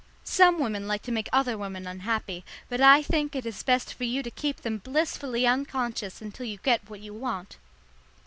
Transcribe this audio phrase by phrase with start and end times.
[0.23, 4.03] Some women like to make other women unhappy, but I think it is best for
[4.03, 7.57] you to keep them blissfully unconscious until you get what you want.